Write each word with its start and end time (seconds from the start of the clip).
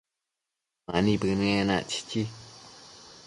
Mani 0.87 1.13
bënë 1.23 1.47
enac, 1.59 1.85
chichi 1.91 2.23